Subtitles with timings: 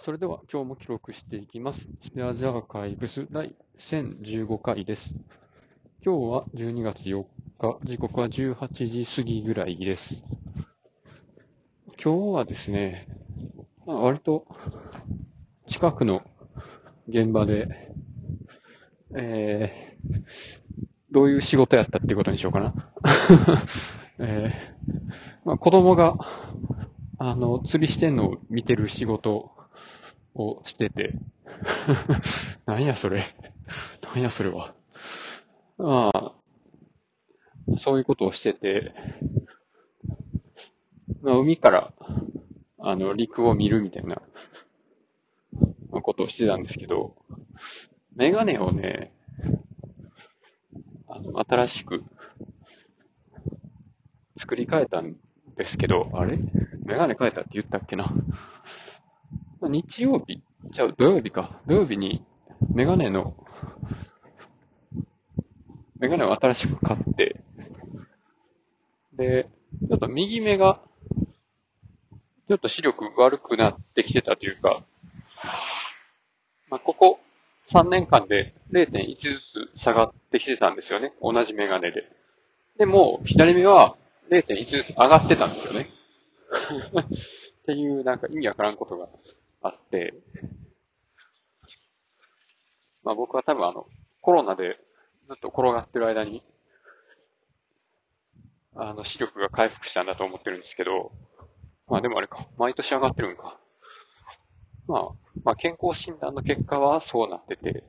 [0.00, 1.86] それでは今日も記録していきます。
[2.04, 5.12] スペアジアーカイブス第1015回です。
[6.04, 7.24] 今日は12月4
[7.58, 10.22] 日、時刻は18時過ぎぐらいです。
[12.02, 13.08] 今日はですね、
[13.86, 14.46] まあ、割と
[15.68, 16.22] 近くの
[17.08, 17.92] 現場で、
[19.16, 20.22] えー、
[21.10, 22.92] どういう仕事やったっていうことにしようかな。
[24.20, 26.14] えーまあ、子供が、
[27.18, 29.57] あの、釣りしてんのを見てる仕事
[30.38, 31.14] をしてて、
[32.66, 33.22] なんやそれ。
[34.02, 34.74] なんやそれは。
[35.78, 36.34] まあ、
[37.78, 38.92] そういうことをしてて、
[41.22, 41.92] まあ、海から、
[42.78, 44.22] あの、陸を見るみたいな、
[46.02, 47.16] ことをしてたんですけど、
[48.14, 49.12] メガネをね、
[51.08, 52.04] あの、新しく
[54.38, 55.16] 作り変えたん
[55.56, 56.38] ですけど、あれ？
[56.84, 58.12] メガネ変えたって言ったっけな。
[59.60, 61.60] まあ日曜日、じゃあ土曜日か。
[61.66, 62.24] 土曜日に
[62.72, 63.34] メガネの、
[65.98, 67.40] メガネを新しく買って、
[69.14, 69.48] で、
[69.88, 70.80] ちょっと右目が、
[72.48, 74.84] ちょっと視力悪くなってきてたというか、
[76.70, 77.20] まあ、ここ
[77.72, 79.40] 3年間で0.1ず
[79.74, 81.12] つ下がってきてたんですよね。
[81.20, 82.04] 同じメガネで。
[82.78, 83.96] でも、左目は
[84.30, 85.90] 0.1ずつ上がってたんですよね。
[87.62, 89.08] っていう、なんか意味わからんことが
[89.62, 90.14] あって、
[93.02, 93.86] まあ僕は多分あの、
[94.20, 94.78] コロナで
[95.28, 96.42] ずっと転がってる間に、
[98.74, 101.12] あの、視力が回復したんだと思ってるんですけど、
[101.88, 103.58] まあでもあれか、毎年上がってるんか。
[104.86, 105.08] まあ、
[105.44, 107.84] まあ健康診断の結果はそうなってて、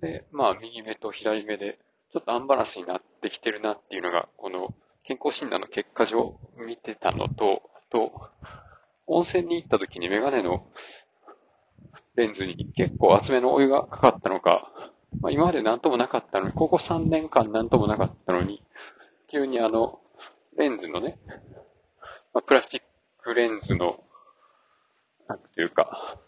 [0.00, 1.78] で、まあ右目と左目で、
[2.12, 4.74] ちょっとアンバランスになってきてるなっていうのが、この
[5.04, 8.30] 健康診断の結果上見てたのと、と、
[9.06, 10.66] 温泉に行った時にメガネの
[12.16, 14.70] レンズに結構厚めのお湯がかかったのか、
[15.20, 18.62] まあ、今まで何ともなかったのに、ここ3年間何ともなかったのに、
[19.30, 20.00] 急にあの、
[20.56, 21.18] レンズのね、
[22.32, 22.80] まあ、プラスチッ
[23.22, 24.02] クレンズの、
[25.28, 26.18] なんていうか、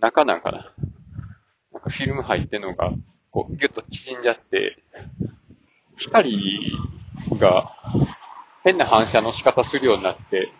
[0.00, 0.74] 中なんかな。
[1.72, 2.92] なんかフィルム入ってんのが、
[3.30, 4.82] こう、ギュッと縮んじゃって、
[5.98, 6.72] 光
[7.32, 7.72] が
[8.64, 10.52] 変な反射の仕方するようになって、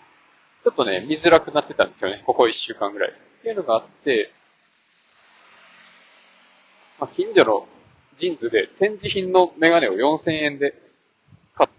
[0.66, 2.24] ちょっとね、見づらくなってたんですよね。
[2.26, 3.10] ここ1週間ぐらい。
[3.10, 4.32] っていうのがあって、
[6.98, 7.68] まあ、近所の
[8.18, 10.74] JINS で展示品のメガネを4000円で
[11.54, 11.70] 買っ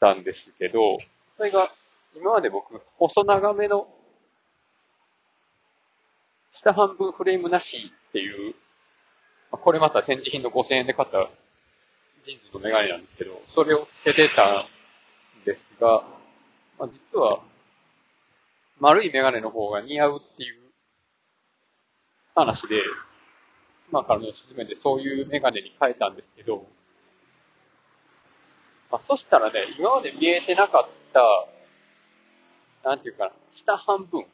[0.00, 0.98] たんですけど、
[1.36, 1.70] それが
[2.16, 3.86] 今まで僕、細長めの
[6.64, 8.56] 下半分フレームなしっていう、
[9.52, 11.30] まあこれまた展示品の5000円で買った
[12.26, 16.02] JINS のメガネなんですけど、それをつけてたんですが、
[16.76, 17.48] まあ、実は、
[18.80, 20.70] 丸いメガネの方が似合うっていう
[22.34, 22.82] 話で、
[23.88, 26.66] 妻からの勧めでそういうメガネに変えたんですけど、
[28.90, 34.24] まあ、そしたらね、今まで見えてなかった、なんていうかな、下半分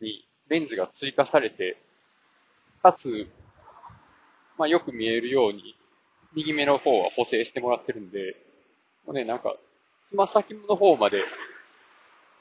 [0.00, 1.76] にレンズが追加されて、
[2.82, 3.26] かつ、
[4.56, 5.76] まあ、よく見えるように、
[6.34, 8.36] 右目の方は補正してもらってるんで、
[9.04, 9.56] もうね、なんか、
[10.10, 11.26] つま先の方まで、立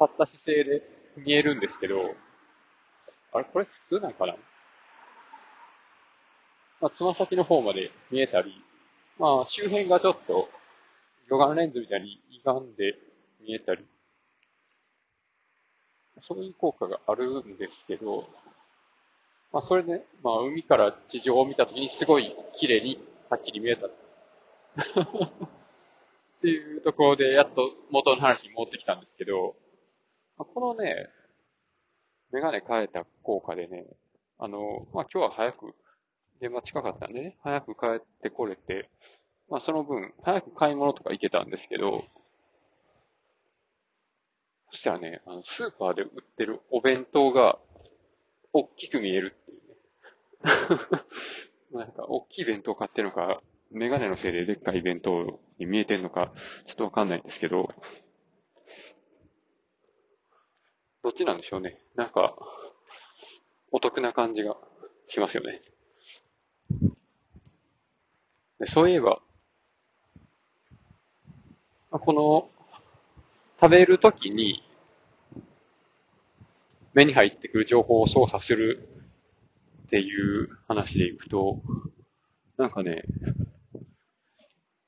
[0.06, 0.84] った姿勢で
[1.18, 2.16] 見えるんですけど、
[3.34, 4.36] あれこれ普通なんかな？
[6.80, 8.64] まあ、つま先の方まで見えたり、
[9.20, 10.50] まあ、周辺がちょっと、
[11.30, 12.96] 魚眼レンズみたいに歪んで
[13.42, 13.86] 見えたり、
[16.22, 18.30] そういう効果があるんですけど、
[19.52, 23.90] まあ、それで、まあ、海から地上を見たときにすごい綺麗にはっきり見えた。
[26.38, 29.56] っていうところで、やっと元の話に戻ってきたんですけど、
[30.38, 31.10] このね、
[32.32, 33.86] メガネ変えた効果でね、
[34.38, 35.74] あの、まあ、今日は早く、
[36.40, 38.90] 現場近かったんでね、早く帰ってこれて、
[39.50, 42.04] まあ、その分、早く買い物とか行けたんですけど、
[44.72, 47.58] そしたらね、あの、スーパーで売ってるお弁当が、
[48.54, 49.76] 大きく見えるっていうね。
[51.72, 53.42] なんか、大きい弁当買ってるのか、
[53.72, 56.32] メガネのせいででっかい弁当に見えてんのか、
[56.66, 57.70] ちょっとわかんないんですけど、
[61.04, 61.78] どっちなんでしょうね。
[61.96, 62.36] なんか、
[63.72, 64.56] お得な感じが
[65.10, 65.62] しますよね。
[68.68, 69.22] そういえば、
[71.92, 72.50] この、
[73.60, 74.64] 食べるときに、
[76.94, 78.88] 目に入ってくる情報を操作する
[79.88, 81.62] っていう話でいくと、
[82.58, 83.04] なんかね、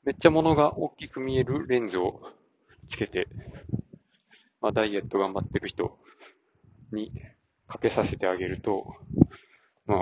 [0.09, 2.19] めっちゃ物が大きく見えるレンズを
[2.89, 3.27] つけて、
[4.59, 5.99] まあ、ダイエット頑張ってる人
[6.91, 7.13] に
[7.67, 8.95] かけさせてあげると、
[9.85, 9.99] まあ、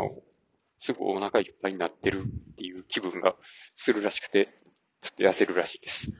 [0.81, 3.35] すぐお腹いっぱいになってるっていう気分が
[3.75, 4.47] するらしくて、
[5.01, 6.07] ちょっと痩せるらしいです。
[6.09, 6.13] い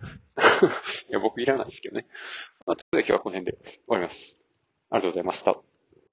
[1.14, 2.08] や、僕いらないですけどね。
[2.66, 4.36] まあ、というわけで今日はこの辺で終わります。
[4.90, 5.67] ありがとうございました。